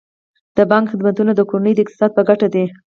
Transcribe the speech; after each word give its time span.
د 0.57 0.59
بانک 0.71 0.85
خدمتونه 0.91 1.31
د 1.35 1.41
کورنیو 1.49 1.77
د 1.77 1.79
اقتصاد 1.83 2.11
په 2.15 2.21
ګټه 2.29 2.47
دي. 2.53 2.65